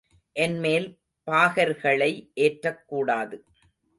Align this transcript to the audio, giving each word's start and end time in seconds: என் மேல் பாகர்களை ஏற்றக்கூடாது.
என் 0.35 0.59
மேல் 0.59 0.87
பாகர்களை 1.27 2.09
ஏற்றக்கூடாது. 2.35 3.37